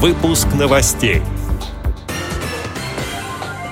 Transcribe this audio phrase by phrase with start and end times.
[0.00, 1.22] Выпуск новостей.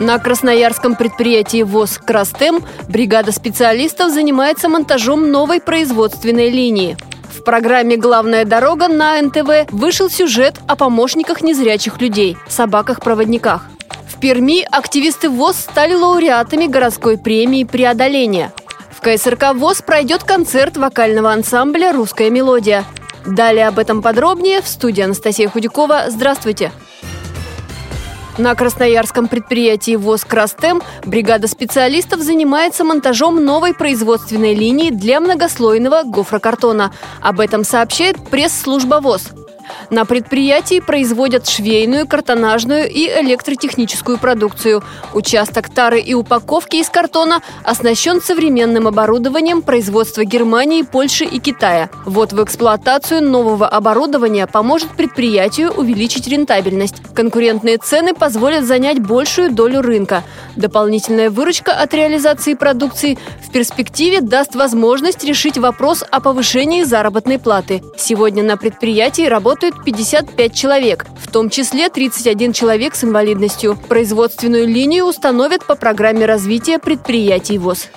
[0.00, 6.96] На красноярском предприятии ВОЗ «Крастем» бригада специалистов занимается монтажом новой производственной линии.
[7.30, 13.66] В программе «Главная дорога» на НТВ вышел сюжет о помощниках незрячих людей– собаках-проводниках.
[14.08, 18.50] В Перми активисты ВОЗ стали лауреатами городской премии «Преодоление».
[18.90, 22.86] В КСРК ВОЗ пройдет концерт вокального ансамбля «Русская мелодия».
[23.26, 26.04] Далее об этом подробнее в студии Анастасия Худякова.
[26.08, 26.72] Здравствуйте!
[28.36, 36.92] На красноярском предприятии ВОЗ «Крастем» бригада специалистов занимается монтажом новой производственной линии для многослойного гофрокартона.
[37.22, 39.28] Об этом сообщает пресс-служба ВОЗ.
[39.94, 44.82] На предприятии производят швейную, картонажную и электротехническую продукцию.
[45.12, 51.90] Участок тары и упаковки из картона оснащен современным оборудованием производства Германии, Польши и Китая.
[52.06, 56.96] Вот в эксплуатацию нового оборудования поможет предприятию увеличить рентабельность.
[57.14, 60.24] Конкурентные цены позволят занять большую долю рынка.
[60.56, 67.80] Дополнительная выручка от реализации продукции в перспективе даст возможность решить вопрос о повышении заработной платы.
[67.96, 69.96] Сегодня на предприятии работают работают
[70.36, 73.76] 55 человек, в том числе 31 человек с инвалидностью.
[73.88, 77.88] Производственную линию установят по программе развития предприятий ВОЗ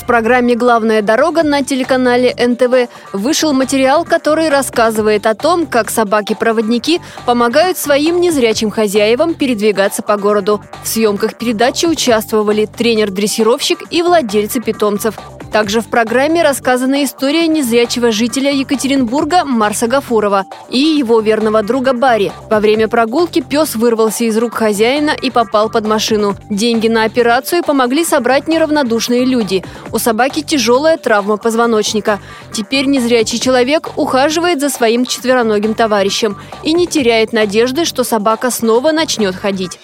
[0.00, 7.00] В программе «Главная дорога» на телеканале НТВ вышел материал, который рассказывает о том, как собаки-проводники
[7.26, 10.60] помогают своим незрячим хозяевам передвигаться по городу.
[10.82, 15.14] В съемках передачи участвовали тренер-дрессировщик и владельцы питомцев.
[15.58, 22.30] Также в программе рассказана история незрячего жителя Екатеринбурга Марса Гафурова и его верного друга Барри.
[22.48, 26.36] Во время прогулки пес вырвался из рук хозяина и попал под машину.
[26.48, 29.64] Деньги на операцию помогли собрать неравнодушные люди.
[29.90, 32.20] У собаки тяжелая травма позвоночника.
[32.52, 38.92] Теперь незрячий человек ухаживает за своим четвероногим товарищем и не теряет надежды, что собака снова
[38.92, 39.80] начнет ходить.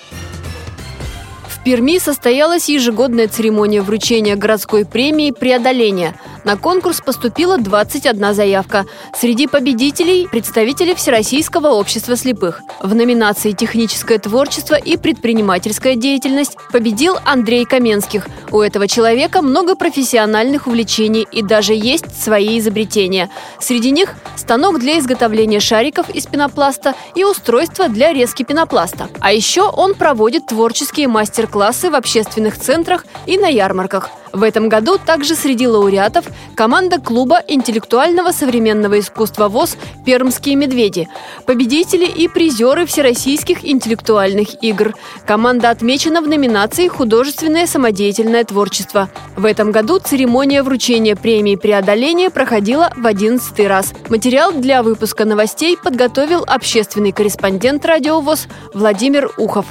[1.65, 6.15] Перми состоялась ежегодная церемония вручения городской премии «Преодоление».
[6.45, 8.85] На конкурс поступила 21 заявка.
[9.19, 12.61] Среди победителей– представители Всероссийского общества слепых.
[12.83, 18.27] В номинации «Техническое творчество и предпринимательская деятельность» победил Андрей Каменских.
[18.51, 23.31] У этого человека много профессиональных увлечений и даже есть свои изобретения.
[23.59, 29.09] Среди них– станок для изготовления шариков из пенопласта и устройство для резки пенопласта.
[29.21, 34.99] А еще он проводит творческие мастер-классы в общественных центрах и на ярмарках– в этом году
[34.99, 41.09] также среди лауреатов команда клуба интеллектуального современного искусства ВОЗ «Пермские медведи»,
[41.47, 44.95] победители и призеры всероссийских интеллектуальных игр.
[45.27, 49.09] Команда отмечена в номинации «Художественное самодеятельное творчество».
[49.37, 53.95] В этом году церемония вручения премии «Преодоление» проходила в 11 раз.
[54.09, 59.67] Материал для выпуска новостей подготовил общественный корреспондент «Радио ВОЗ» Владимир Ухов.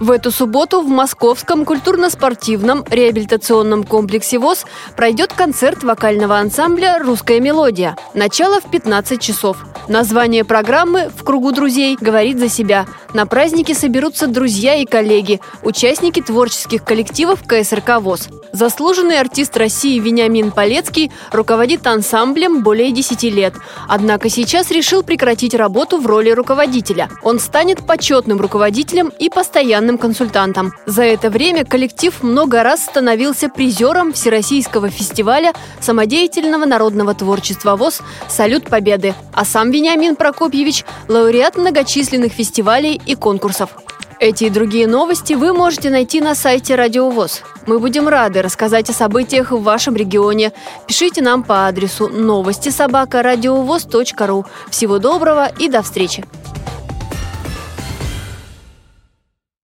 [0.00, 4.64] В эту субботу в Московском культурно-спортивном реабилитационном комплексе ВОЗ
[4.96, 7.98] пройдет концерт вокального ансамбля «Русская мелодия».
[8.14, 9.58] Начало в 15 часов.
[9.88, 12.86] Название программы «В кругу друзей» говорит за себя.
[13.12, 18.28] На празднике соберутся друзья и коллеги, участники творческих коллективов КСРК ВОЗ.
[18.52, 23.54] Заслуженный артист России Вениамин Полецкий руководит ансамблем более 10 лет.
[23.88, 27.08] Однако сейчас решил прекратить работу в роли руководителя.
[27.22, 30.72] Он станет почетным руководителем и постоянным консультантом.
[30.86, 38.68] За это время коллектив много раз становился призером Всероссийского фестиваля самодеятельного народного творчества ВОЗ «Салют
[38.68, 39.14] Победы».
[39.32, 43.70] А сам Вениамин Прокопьевич– лауреат многочисленных фестивалей и конкурсов.
[44.20, 47.42] Эти и другие новости вы можете найти на сайте Радио ВОЗ.
[47.66, 50.52] Мы будем рады рассказать о событиях в вашем регионе.
[50.86, 54.44] Пишите нам по адресу новости собака ру.
[54.68, 56.24] Всего доброго и до встречи!